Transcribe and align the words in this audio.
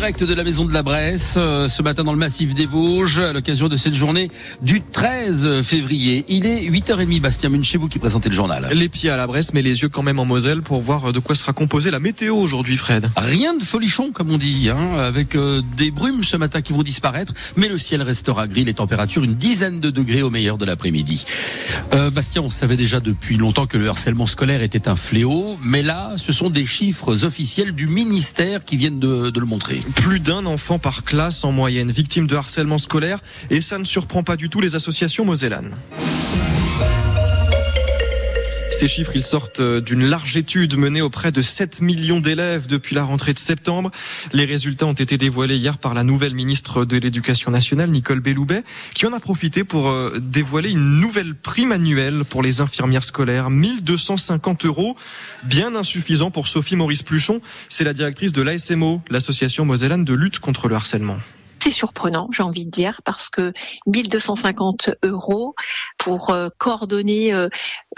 direct 0.00 0.24
de 0.24 0.32
la 0.32 0.44
maison 0.44 0.64
de 0.64 0.72
la 0.72 0.82
Bresse, 0.82 1.34
euh, 1.36 1.68
ce 1.68 1.82
matin 1.82 2.04
dans 2.04 2.12
le 2.12 2.18
massif 2.18 2.54
des 2.54 2.64
Vosges, 2.64 3.18
à 3.18 3.34
l'occasion 3.34 3.68
de 3.68 3.76
cette 3.76 3.92
journée 3.92 4.30
du 4.62 4.80
13 4.80 5.60
février. 5.60 6.24
Il 6.26 6.46
est 6.46 6.62
8h30, 6.70 7.20
Bastien 7.20 7.50
Munch, 7.50 7.66
chez 7.66 7.76
vous 7.76 7.86
qui 7.86 7.98
présentez 7.98 8.30
le 8.30 8.34
journal. 8.34 8.66
Les 8.72 8.88
pieds 8.88 9.10
à 9.10 9.18
la 9.18 9.26
Bresse, 9.26 9.52
mais 9.52 9.60
les 9.60 9.82
yeux 9.82 9.90
quand 9.90 10.02
même 10.02 10.18
en 10.18 10.24
Moselle 10.24 10.62
pour 10.62 10.80
voir 10.80 11.12
de 11.12 11.18
quoi 11.18 11.34
sera 11.34 11.52
composée 11.52 11.90
la 11.90 12.00
météo 12.00 12.34
aujourd'hui, 12.34 12.78
Fred. 12.78 13.10
Rien 13.14 13.52
de 13.52 13.62
folichon, 13.62 14.10
comme 14.10 14.30
on 14.30 14.38
dit, 14.38 14.70
hein, 14.70 14.96
avec 14.98 15.34
euh, 15.34 15.60
des 15.76 15.90
brumes 15.90 16.24
ce 16.24 16.38
matin 16.38 16.62
qui 16.62 16.72
vont 16.72 16.82
disparaître, 16.82 17.34
mais 17.56 17.68
le 17.68 17.76
ciel 17.76 18.00
restera 18.00 18.46
gris, 18.46 18.64
les 18.64 18.72
températures 18.72 19.22
une 19.22 19.34
dizaine 19.34 19.80
de 19.80 19.90
degrés 19.90 20.22
au 20.22 20.30
meilleur 20.30 20.56
de 20.56 20.64
l'après-midi. 20.64 21.26
Euh, 21.92 22.08
Bastien, 22.08 22.40
on 22.40 22.48
savait 22.48 22.78
déjà 22.78 23.00
depuis 23.00 23.36
longtemps 23.36 23.66
que 23.66 23.76
le 23.76 23.86
harcèlement 23.90 24.24
scolaire 24.24 24.62
était 24.62 24.88
un 24.88 24.96
fléau, 24.96 25.58
mais 25.62 25.82
là, 25.82 26.14
ce 26.16 26.32
sont 26.32 26.48
des 26.48 26.64
chiffres 26.64 27.26
officiels 27.26 27.72
du 27.72 27.86
ministère 27.86 28.64
qui 28.64 28.78
viennent 28.78 28.98
de, 28.98 29.30
le 29.38 29.46
montrer. 29.46 29.82
Plus 29.94 30.20
d'un 30.20 30.46
enfant 30.46 30.78
par 30.78 31.04
classe 31.04 31.44
en 31.44 31.52
moyenne 31.52 31.90
victime 31.90 32.26
de 32.26 32.36
harcèlement 32.36 32.78
scolaire 32.78 33.20
et 33.50 33.60
ça 33.60 33.78
ne 33.78 33.84
surprend 33.84 34.22
pas 34.22 34.36
du 34.36 34.48
tout 34.48 34.60
les 34.60 34.74
associations 34.74 35.24
mosellanes. 35.24 35.74
Ces 38.80 38.88
chiffres, 38.88 39.12
ils 39.14 39.24
sortent 39.24 39.60
euh, 39.60 39.82
d'une 39.82 40.06
large 40.06 40.38
étude 40.38 40.78
menée 40.78 41.02
auprès 41.02 41.32
de 41.32 41.42
7 41.42 41.82
millions 41.82 42.18
d'élèves 42.18 42.66
depuis 42.66 42.94
la 42.94 43.04
rentrée 43.04 43.34
de 43.34 43.38
septembre. 43.38 43.90
Les 44.32 44.46
résultats 44.46 44.86
ont 44.86 44.94
été 44.94 45.18
dévoilés 45.18 45.58
hier 45.58 45.76
par 45.76 45.92
la 45.92 46.02
nouvelle 46.02 46.34
ministre 46.34 46.86
de 46.86 46.96
l'Éducation 46.96 47.50
nationale, 47.50 47.90
Nicole 47.90 48.20
Belloubet, 48.20 48.62
qui 48.94 49.04
en 49.04 49.12
a 49.12 49.20
profité 49.20 49.64
pour 49.64 49.90
euh, 49.90 50.16
dévoiler 50.18 50.70
une 50.70 50.98
nouvelle 50.98 51.34
prime 51.34 51.72
annuelle 51.72 52.24
pour 52.24 52.42
les 52.42 52.62
infirmières 52.62 53.04
scolaires, 53.04 53.50
1250 53.50 54.64
euros, 54.64 54.96
bien 55.44 55.74
insuffisant 55.74 56.30
pour 56.30 56.48
Sophie 56.48 56.76
Maurice 56.76 57.02
Pluchon. 57.02 57.42
C'est 57.68 57.84
la 57.84 57.92
directrice 57.92 58.32
de 58.32 58.40
l'ASMO, 58.40 59.02
l'association 59.10 59.66
mosellane 59.66 60.06
de 60.06 60.14
lutte 60.14 60.38
contre 60.38 60.68
le 60.68 60.76
harcèlement 60.76 61.18
c'est 61.62 61.70
surprenant, 61.70 62.28
j'ai 62.32 62.42
envie 62.42 62.64
de 62.64 62.70
dire, 62.70 63.02
parce 63.04 63.28
que 63.28 63.52
1250 63.86 64.90
euros 65.04 65.54
pour 65.98 66.30
euh, 66.30 66.48
coordonner 66.58 67.32
euh, 67.32 67.48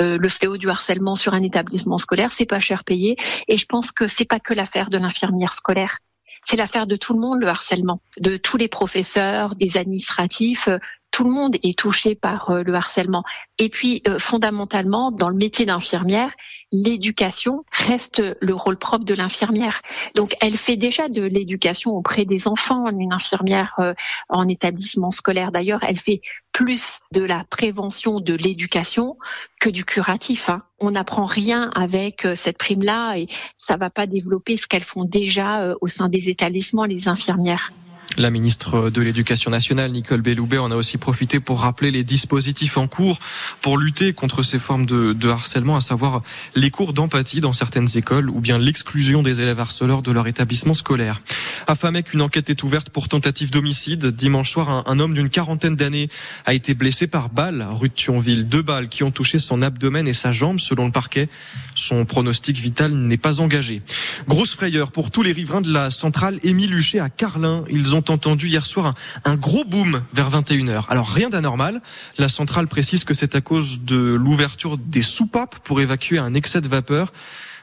euh, 0.00 0.18
le 0.18 0.28
fléau 0.28 0.56
du 0.56 0.68
harcèlement 0.68 1.16
sur 1.16 1.34
un 1.34 1.42
établissement 1.42 1.98
scolaire, 1.98 2.32
c'est 2.32 2.46
pas 2.46 2.60
cher 2.60 2.84
payé. 2.84 3.16
Et 3.48 3.56
je 3.56 3.66
pense 3.66 3.92
que 3.92 4.06
c'est 4.06 4.24
pas 4.24 4.40
que 4.40 4.54
l'affaire 4.54 4.90
de 4.90 4.98
l'infirmière 4.98 5.52
scolaire. 5.52 5.98
C'est 6.44 6.56
l'affaire 6.56 6.86
de 6.86 6.96
tout 6.96 7.12
le 7.12 7.20
monde, 7.20 7.40
le 7.40 7.48
harcèlement, 7.48 8.00
de 8.18 8.36
tous 8.36 8.56
les 8.56 8.68
professeurs, 8.68 9.54
des 9.54 9.76
administratifs, 9.76 10.68
tout 11.12 11.24
le 11.24 11.30
monde 11.30 11.56
est 11.62 11.78
touché 11.78 12.16
par 12.16 12.50
euh, 12.50 12.62
le 12.64 12.74
harcèlement. 12.74 13.22
Et 13.58 13.68
puis, 13.68 14.02
euh, 14.08 14.18
fondamentalement, 14.18 15.12
dans 15.12 15.28
le 15.28 15.36
métier 15.36 15.66
d'infirmière, 15.66 16.32
l'éducation 16.72 17.64
reste 17.70 18.22
le 18.40 18.54
rôle 18.54 18.78
propre 18.78 19.04
de 19.04 19.14
l'infirmière. 19.14 19.82
Donc, 20.16 20.34
elle 20.40 20.56
fait 20.56 20.76
déjà 20.76 21.08
de 21.08 21.22
l'éducation 21.22 21.92
auprès 21.92 22.24
des 22.24 22.48
enfants, 22.48 22.88
une 22.88 23.12
infirmière 23.12 23.74
euh, 23.78 23.94
en 24.30 24.48
établissement 24.48 25.10
scolaire. 25.10 25.52
D'ailleurs, 25.52 25.80
elle 25.86 25.98
fait 25.98 26.22
plus 26.50 27.00
de 27.12 27.22
la 27.22 27.44
prévention, 27.44 28.20
de 28.20 28.32
l'éducation 28.32 29.18
que 29.60 29.68
du 29.68 29.84
curatif. 29.84 30.48
Hein. 30.48 30.62
On 30.80 30.92
n'apprend 30.92 31.26
rien 31.26 31.70
avec 31.74 32.26
cette 32.34 32.58
prime-là 32.58 33.16
et 33.16 33.26
ça 33.56 33.76
va 33.76 33.88
pas 33.88 34.06
développer 34.06 34.56
ce 34.56 34.66
qu'elles 34.66 34.82
font 34.82 35.04
déjà 35.04 35.74
au 35.80 35.88
sein 35.88 36.10
des 36.10 36.28
établissements, 36.28 36.84
les 36.84 37.08
infirmières. 37.08 37.72
La 38.18 38.28
ministre 38.28 38.90
de 38.90 39.00
l'Éducation 39.00 39.50
nationale, 39.50 39.90
Nicole 39.90 40.20
Belloubet, 40.20 40.58
en 40.58 40.70
a 40.70 40.74
aussi 40.74 40.98
profité 40.98 41.40
pour 41.40 41.60
rappeler 41.60 41.90
les 41.90 42.04
dispositifs 42.04 42.76
en 42.76 42.86
cours 42.86 43.18
pour 43.62 43.78
lutter 43.78 44.12
contre 44.12 44.42
ces 44.42 44.58
formes 44.58 44.84
de, 44.84 45.28
harcèlement, 45.28 45.76
à 45.76 45.80
savoir 45.80 46.22
les 46.54 46.70
cours 46.70 46.92
d'empathie 46.92 47.40
dans 47.40 47.54
certaines 47.54 47.88
écoles 47.96 48.28
ou 48.28 48.40
bien 48.40 48.58
l'exclusion 48.58 49.22
des 49.22 49.40
élèves 49.40 49.60
harceleurs 49.60 50.02
de 50.02 50.12
leur 50.12 50.26
établissement 50.26 50.74
scolaire. 50.74 51.22
À 51.66 51.74
Famec, 51.74 52.12
une 52.12 52.20
enquête 52.20 52.50
est 52.50 52.62
ouverte 52.62 52.90
pour 52.90 53.08
tentative 53.08 53.50
d'homicide. 53.50 54.08
Dimanche 54.08 54.50
soir, 54.50 54.84
un, 54.86 54.98
homme 54.98 55.14
d'une 55.14 55.30
quarantaine 55.30 55.76
d'années 55.76 56.10
a 56.44 56.52
été 56.52 56.74
blessé 56.74 57.06
par 57.06 57.30
balles 57.30 57.66
rue 57.70 57.88
de 57.88 57.94
Thionville. 57.94 58.46
Deux 58.46 58.62
balles 58.62 58.88
qui 58.88 59.04
ont 59.04 59.10
touché 59.10 59.38
son 59.38 59.62
abdomen 59.62 60.06
et 60.06 60.12
sa 60.12 60.32
jambe, 60.32 60.60
selon 60.60 60.84
le 60.84 60.92
parquet. 60.92 61.30
Son 61.74 62.04
pronostic 62.04 62.58
vital 62.58 62.92
n'est 62.92 63.16
pas 63.16 63.40
engagé. 63.40 63.80
Grosse 64.28 64.54
frayeur 64.54 64.92
pour 64.92 65.10
tous 65.10 65.22
les 65.22 65.32
riverains 65.32 65.62
de 65.62 65.72
la 65.72 65.90
centrale 65.90 66.38
Émile 66.42 66.74
Huchet 66.74 66.98
à 66.98 67.08
Carlin. 67.08 67.64
Ils 67.70 67.94
ont 67.94 68.01
entendu 68.10 68.48
hier 68.48 68.66
soir 68.66 68.94
un, 69.24 69.36
gros 69.36 69.64
boom 69.64 70.02
vers 70.12 70.30
21h. 70.30 70.84
Alors 70.88 71.08
rien 71.08 71.30
d'anormal. 71.30 71.80
La 72.18 72.28
centrale 72.28 72.68
précise 72.68 73.04
que 73.04 73.14
c'est 73.14 73.34
à 73.34 73.40
cause 73.40 73.80
de 73.80 73.96
l'ouverture 73.96 74.78
des 74.78 75.02
soupapes 75.02 75.58
pour 75.64 75.80
évacuer 75.80 76.18
un 76.18 76.34
excès 76.34 76.60
de 76.60 76.68
vapeur. 76.68 77.12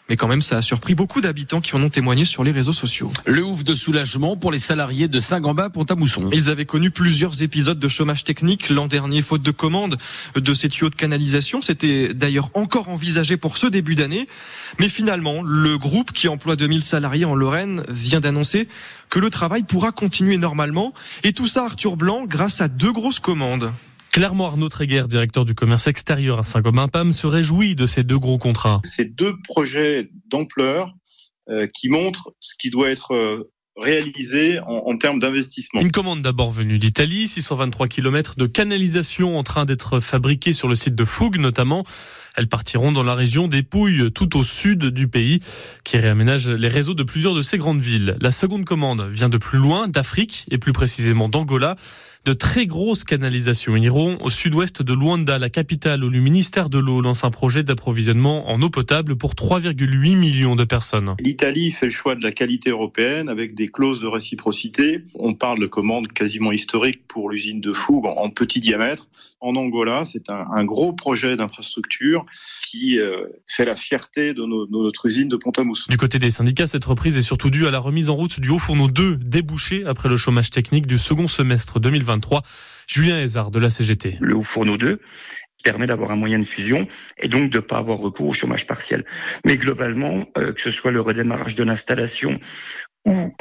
Mais 0.10 0.18
quand 0.18 0.28
même, 0.28 0.42
ça 0.42 0.58
a 0.58 0.62
surpris 0.62 0.96
beaucoup 0.96 1.22
d'habitants 1.22 1.62
qui 1.62 1.76
en 1.76 1.84
ont 1.84 1.90
témoigné 1.90 2.26
sur 2.26 2.44
les 2.44 2.52
réseaux 2.52 2.74
sociaux. 2.74 3.12
Le 3.26 3.44
ouf 3.44 3.64
de 3.64 3.76
soulagement 3.76 4.36
pour 4.36 4.52
les 4.52 4.60
salariés 4.60 5.08
de 5.08 5.20
Saint-Gamba-Pont-à-Mousson. 5.20 6.30
Ils 6.34 6.50
avaient 6.50 6.66
connu 6.66 6.90
plusieurs 6.90 7.44
épisodes 7.44 7.80
de 7.80 7.88
chômage 7.88 8.24
technique 8.24 8.70
l'an 8.70 8.88
dernier, 8.88 9.22
faute 9.22 9.44
de 9.44 9.52
commande 9.52 9.98
de 10.36 10.54
ces 10.54 10.68
tuyaux 10.68 10.90
de 10.90 10.96
canalisation. 10.96 11.62
C'était 11.62 12.14
d'ailleurs 12.14 12.50
encore 12.56 12.90
envisagé 12.90 13.38
pour 13.38 13.58
ce 13.58 13.68
début 13.68 13.96
d'année. 13.96 14.28
Mais 14.80 14.90
finalement, 14.90 15.44
le 15.44 15.78
groupe 15.78 16.12
qui 16.12 16.28
emploie 16.28 16.56
2000 16.56 16.82
salariés 16.82 17.26
en 17.26 17.36
Lorraine 17.36 17.84
vient 17.90 18.20
d'annoncer 18.20 18.68
que 19.10 19.20
le 19.20 19.30
travail 19.30 19.64
pourra 19.64 19.92
continuer 19.92 20.38
normalement. 20.38 20.94
Et 21.24 21.34
tout 21.34 21.48
ça, 21.48 21.66
Arthur 21.66 21.98
Blanc, 21.98 22.26
grâce 22.26 22.62
à 22.62 22.68
deux 22.68 22.92
grosses 22.92 23.20
commandes. 23.20 23.72
Clairement 24.12 24.48
Arnaud 24.48 24.70
Tréguer, 24.70 25.04
directeur 25.08 25.46
du 25.46 25.54
commerce 25.54 25.88
extérieur 25.88 26.40
à 26.40 26.44
Saint-Gobain-Pam, 26.44 27.12
se 27.12 27.28
réjouit 27.28 27.76
de 27.76 27.86
ces 27.86 28.04
deux 28.04 28.18
gros 28.18 28.38
contrats. 28.38 28.82
Ces 28.84 29.06
deux 29.06 29.36
projets 29.44 30.10
d'ampleur 30.28 30.94
euh, 31.50 31.68
qui 31.74 31.90
montrent 31.90 32.34
ce 32.40 32.54
qui 32.60 32.70
doit 32.70 32.90
être 32.90 33.14
euh, 33.14 33.52
réalisé 33.78 34.60
en, 34.60 34.84
en 34.88 34.98
termes 34.98 35.20
d'investissement. 35.20 35.82
Une 35.82 35.92
commande 35.92 36.22
d'abord 36.22 36.50
venue 36.50 36.80
d'Italie, 36.80 37.28
623 37.28 37.88
km 37.88 38.36
de 38.38 38.46
canalisation 38.46 39.38
en 39.38 39.44
train 39.44 39.66
d'être 39.66 40.00
fabriquée 40.00 40.54
sur 40.54 40.68
le 40.68 40.76
site 40.76 40.96
de 40.96 41.06
Fougue 41.06 41.38
notamment. 41.38 41.84
Elles 42.36 42.48
partiront 42.48 42.92
dans 42.92 43.04
la 43.04 43.16
région 43.16 43.48
des 43.48 43.64
Pouilles, 43.64 44.12
tout 44.12 44.38
au 44.38 44.44
sud 44.44 44.86
du 44.86 45.08
pays, 45.08 45.40
qui 45.84 45.98
réaménage 45.98 46.50
les 46.50 46.70
réseaux 46.70 46.94
de 46.94 47.04
plusieurs 47.04 47.34
de 47.34 47.42
ces 47.42 47.58
grandes 47.58 47.82
villes. 47.82 48.18
La 48.22 48.32
seconde 48.32 48.66
commande 48.66 49.10
vient 49.12 49.30
de 49.30 49.38
plus 49.38 49.60
loin, 49.60 49.88
d'Afrique, 49.88 50.46
et 50.52 50.58
plus 50.58 50.72
précisément 50.72 51.30
d'Angola 51.30 51.76
de 52.26 52.34
très 52.34 52.66
grosses 52.66 53.04
canalisations. 53.04 53.76
Iront 53.76 54.18
au 54.22 54.30
sud-ouest 54.30 54.82
de 54.82 54.94
Luanda, 54.94 55.40
la 55.40 55.50
capitale, 55.50 56.04
où 56.04 56.10
le 56.10 56.20
ministère 56.20 56.70
de 56.70 56.78
l'eau 56.78 57.02
lance 57.02 57.24
un 57.24 57.32
projet 57.32 57.64
d'approvisionnement 57.64 58.50
en 58.50 58.62
eau 58.62 58.70
potable 58.70 59.16
pour 59.16 59.34
3,8 59.34 60.18
millions 60.18 60.56
de 60.56 60.64
personnes. 60.64 61.16
L'Italie 61.20 61.72
fait 61.72 61.88
le 61.88 61.92
choix 61.92 62.16
de 62.16 62.24
la 62.24 62.32
qualité 62.32 62.72
européenne 62.72 63.30
avec 63.30 63.56
des 63.56 63.68
clauses 63.68 64.02
de 64.02 64.08
réciprocité. 64.08 65.04
On 65.16 65.34
parle 65.34 65.60
de 65.60 65.68
commandes 65.68 66.10
quasiment 66.10 66.52
historiques 66.52 67.08
pour 67.08 67.30
l'usine 67.30 67.62
de 67.62 67.72
Fougue 67.72 68.06
en 68.06 68.30
petit 68.30 68.60
diamètre. 68.60 69.08
En 69.40 69.56
Angola, 69.56 70.04
c'est 70.06 70.30
un, 70.30 70.66
gros 70.66 70.92
projet 70.92 71.38
d'infrastructure 71.38 72.19
qui 72.66 73.00
euh, 73.00 73.26
fait 73.48 73.66
la 73.66 73.76
fierté 73.76 74.34
de, 74.34 74.44
notre 74.46 75.06
usine 75.06 75.28
de 75.28 75.38
Pont-à-Mousson. 75.38 75.88
Du 75.90 75.98
côté 75.98 76.20
des 76.20 76.32
syndicats, 76.32 76.68
cette 76.68 76.86
reprise 76.86 77.18
est 77.18 77.22
surtout 77.22 77.50
due 77.50 77.68
à 77.68 77.72
la 77.72 77.80
remise 77.80 78.10
en 78.10 78.16
route 78.16 78.40
du 78.40 78.50
haut 78.50 78.60
fourneau 78.60 78.88
2 78.88 79.18
débouché 79.18 79.86
après 79.86 80.10
le 80.10 80.18
chômage 80.18 80.52
technique 80.52 80.88
du 80.88 80.98
second 80.98 81.28
semestre 81.28 81.80
2020. 81.80 82.20
Julien 82.88 83.20
Hézard 83.20 83.52
de 83.52 83.60
la 83.60 83.70
CGT. 83.70 84.18
Le 84.20 84.36
haut 84.36 84.44
fourneau 84.44 84.78
2 84.78 85.00
permet 85.64 85.88
d'avoir 85.88 86.12
un 86.12 86.16
moyen 86.16 86.40
de 86.40 86.46
fusion 86.46 86.88
et 87.18 87.28
donc 87.28 87.52
de 87.52 87.58
ne 87.58 87.62
pas 87.62 87.78
avoir 87.78 87.98
recours 88.00 88.28
au 88.28 88.34
chômage 88.34 88.66
partiel. 88.66 89.06
Mais 89.46 89.58
globalement, 89.58 90.26
euh, 90.38 90.54
que 90.54 90.62
ce 90.62 90.72
soit 90.72 90.92
le 90.92 91.02
redémarrage 91.02 91.56
de 91.56 91.64
l'installation 91.64 92.40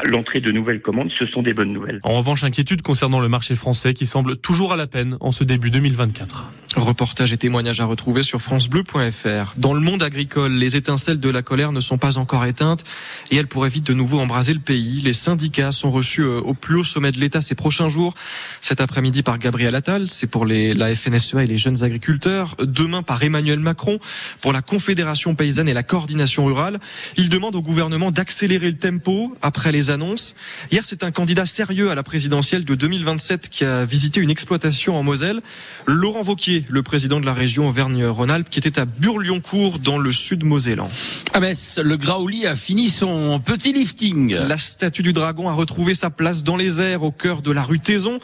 l'entrée 0.04 0.40
de 0.40 0.50
nouvelles 0.50 0.80
commandes, 0.80 1.10
ce 1.10 1.26
sont 1.26 1.42
des 1.42 1.54
bonnes 1.54 1.72
nouvelles. 1.72 2.00
En 2.02 2.16
revanche, 2.16 2.44
inquiétude 2.44 2.82
concernant 2.82 3.20
le 3.20 3.28
marché 3.28 3.54
français 3.54 3.94
qui 3.94 4.06
semble 4.06 4.36
toujours 4.36 4.72
à 4.72 4.76
la 4.76 4.86
peine 4.86 5.16
en 5.20 5.32
ce 5.32 5.44
début 5.44 5.70
2024. 5.70 6.50
Reportage 6.76 7.32
et 7.32 7.38
témoignages 7.38 7.80
à 7.80 7.86
retrouver 7.86 8.22
sur 8.22 8.42
francebleu.fr. 8.42 9.54
Dans 9.56 9.72
le 9.72 9.80
monde 9.80 10.02
agricole, 10.02 10.52
les 10.52 10.76
étincelles 10.76 11.18
de 11.18 11.30
la 11.30 11.42
colère 11.42 11.72
ne 11.72 11.80
sont 11.80 11.96
pas 11.96 12.18
encore 12.18 12.44
éteintes 12.44 12.84
et 13.30 13.36
elles 13.36 13.46
pourraient 13.46 13.70
vite 13.70 13.86
de 13.86 13.94
nouveau 13.94 14.20
embraser 14.20 14.52
le 14.52 14.60
pays. 14.60 15.00
Les 15.00 15.14
syndicats 15.14 15.72
sont 15.72 15.90
reçus 15.90 16.20
euh, 16.20 16.40
au 16.40 16.52
plus 16.52 16.76
haut 16.76 16.84
sommet 16.84 17.10
de 17.10 17.18
l'État 17.18 17.40
ces 17.40 17.54
prochains 17.54 17.88
jours. 17.88 18.14
Cet 18.60 18.82
après-midi 18.82 19.22
par 19.22 19.38
Gabriel 19.38 19.74
Attal, 19.74 20.10
c'est 20.10 20.26
pour 20.26 20.44
les, 20.44 20.74
la 20.74 20.94
FNSEA 20.94 21.42
et 21.42 21.46
les 21.46 21.56
jeunes 21.56 21.82
agriculteurs. 21.82 22.54
Demain 22.62 23.02
par 23.02 23.22
Emmanuel 23.22 23.60
Macron 23.60 23.98
pour 24.42 24.52
la 24.52 24.60
Confédération 24.60 25.34
paysanne 25.34 25.70
et 25.70 25.74
la 25.74 25.82
coordination 25.82 26.44
rurale. 26.44 26.78
Il 27.16 27.30
demande 27.30 27.56
au 27.56 27.62
gouvernement 27.62 28.10
d'accélérer 28.10 28.66
le 28.66 28.76
tempo 28.78 29.36
après 29.40 29.57
les 29.72 29.90
annonces. 29.90 30.34
Hier, 30.70 30.84
c'est 30.86 31.04
un 31.04 31.10
candidat 31.10 31.44
sérieux 31.44 31.90
à 31.90 31.94
la 31.94 32.02
présidentielle 32.02 32.64
de 32.64 32.74
2027 32.74 33.50
qui 33.50 33.64
a 33.64 33.84
visité 33.84 34.20
une 34.20 34.30
exploitation 34.30 34.96
en 34.96 35.02
Moselle. 35.02 35.42
Laurent 35.86 36.22
Vauquier, 36.22 36.64
le 36.70 36.78
le 36.78 36.82
président 36.84 37.18
de 37.18 37.26
la 37.26 37.34
région 37.34 37.68
Auvergne-Rhône-Alpes, 37.68 38.48
qui 38.48 38.60
était 38.60 38.78
à 38.78 38.84
Burlioncourt 38.84 39.80
dans 39.80 39.98
le 39.98 40.12
sud 40.12 40.44
Mosellan. 40.44 40.88
À 41.34 41.40
Metz, 41.40 41.80
le 41.82 41.96
Graouli 41.96 42.46
a 42.46 42.54
fini 42.54 42.88
son 42.88 43.40
petit 43.40 43.72
lifting. 43.72 44.32
La 44.32 44.58
statue 44.58 45.02
du 45.02 45.12
dragon 45.12 45.48
a 45.48 45.52
retrouvé 45.52 45.96
sa 45.96 46.08
place 46.08 46.44
dans 46.44 46.54
les 46.54 46.80
airs 46.80 47.02
au 47.02 47.10
cœur 47.10 47.42
de 47.42 47.50
la 47.50 47.64
rue 47.64 47.80
Taison. 47.80 48.20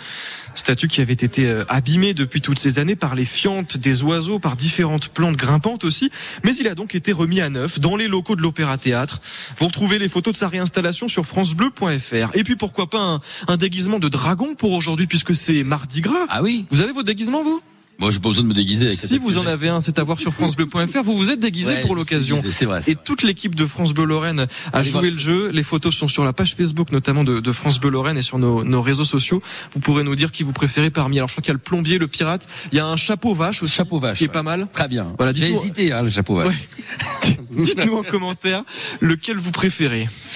Statue 0.54 0.87
qui 0.87 1.00
avait 1.00 1.14
été 1.14 1.48
euh, 1.48 1.64
abîmée 1.69 2.14
depuis 2.14 2.40
toutes 2.40 2.60
ces 2.60 2.78
années 2.78 2.94
par 2.94 3.16
les 3.16 3.25
fientes 3.25 3.76
des 3.76 4.04
oiseaux, 4.04 4.38
par 4.38 4.54
différentes 4.54 5.08
plantes 5.08 5.37
grimpantes 5.37 5.82
aussi. 5.82 6.12
Mais 6.44 6.54
il 6.54 6.69
a 6.69 6.76
donc 6.76 6.94
été 6.94 7.10
remis 7.10 7.40
à 7.40 7.50
neuf 7.50 7.80
dans 7.80 7.96
les 7.96 8.06
locaux 8.06 8.37
de 8.37 8.42
l'Opéra 8.42 8.78
Théâtre. 8.78 9.20
Vous 9.58 9.66
retrouvez 9.66 9.98
les 9.98 10.08
photos 10.08 10.34
de 10.34 10.38
sa 10.38 10.46
réinstallation 10.46 11.08
sur 11.14 11.25
francebleu.fr. 11.26 12.37
Et 12.37 12.43
puis 12.44 12.56
pourquoi 12.56 12.88
pas 12.90 13.00
un, 13.00 13.20
un 13.49 13.56
déguisement 13.56 13.99
de 13.99 14.08
dragon 14.08 14.55
pour 14.56 14.72
aujourd'hui 14.72 15.06
puisque 15.06 15.34
c'est 15.34 15.62
mardi 15.62 16.00
gras. 16.00 16.26
Ah 16.28 16.43
oui 16.43 16.66
Vous 16.70 16.82
avez 16.82 16.93
votre 16.93 17.06
déguisement 17.06 17.43
vous? 17.43 17.62
Moi, 18.00 18.11
j'ai 18.11 18.19
pas 18.19 18.28
besoin 18.28 18.43
de 18.43 18.49
me 18.49 18.55
déguiser. 18.55 18.87
Avec 18.87 18.99
Si 18.99 19.19
vous 19.19 19.38
en 19.38 19.46
avez 19.46 19.69
un, 19.69 19.81
c'est 19.81 20.00
à 20.00 20.02
voir 20.02 20.19
sur 20.19 20.34
francebleu.fr. 20.34 21.02
Vous 21.05 21.16
vous 21.16 21.31
êtes 21.31 21.38
déguisé 21.38 21.75
Ouais, 21.75 21.81
pour 21.82 21.94
l'occasion. 21.94 22.43
C'est 22.50 22.64
vrai. 22.64 22.81
Et 22.88 22.94
vrai. 22.94 23.02
toute 23.05 23.22
l'équipe 23.22 23.55
de 23.55 23.64
France 23.66 23.94
Bleu 23.94 24.05
Lorraine 24.05 24.40
a 24.40 24.46
Allez 24.78 24.82
joué 24.90 25.00
voir. 25.00 25.12
le 25.12 25.19
jeu. 25.20 25.50
Les 25.52 25.62
photos 25.62 25.94
sont 25.94 26.08
sur 26.08 26.25
la 26.25 26.32
page 26.32 26.56
Facebook, 26.56 26.90
notamment 26.90 27.22
de, 27.22 27.38
de 27.38 27.52
France 27.52 27.78
Bleu 27.78 27.90
Lorraine 27.90 28.19
et 28.19 28.22
sur 28.22 28.40
nos, 28.40 28.64
nos 28.64 28.82
réseaux 28.82 29.05
sociaux. 29.05 29.40
Vous 29.75 29.78
pourrez 29.78 30.02
nous 30.02 30.16
dire 30.16 30.32
qui 30.32 30.43
vous 30.43 30.52
préférez 30.52 30.90
parmi. 30.90 31.19
Alors, 31.19 31.28
je 31.28 31.34
crois 31.34 31.43
qu'il 31.43 31.50
y 31.50 31.52
a 31.52 31.55
le 31.55 31.61
plombier, 31.61 31.99
le 31.99 32.08
pirate. 32.08 32.49
Il 32.72 32.76
y 32.78 32.81
a 32.81 32.87
un 32.87 32.96
chapeau 32.96 33.32
vache 33.32 33.62
aussi. 33.62 33.76
Chapeau 33.76 34.00
vache, 34.00 34.19
Qui 34.19 34.25
est 34.25 34.26
ouais. 34.26 34.32
pas 34.32 34.43
mal. 34.43 34.66
Très 34.72 34.88
bien. 34.88 35.14
Voilà, 35.16 35.32
J'ai 35.32 35.52
hésité, 35.52 35.93
hein, 35.93 36.02
le 36.02 36.11
chapeau 36.11 36.34
vache. 36.34 36.49
Ouais. 36.49 37.38
Dites-nous 37.64 37.94
en 37.96 38.02
commentaire 38.02 38.64
lequel 39.00 39.37
vous 39.37 39.52
préférez. 39.52 40.08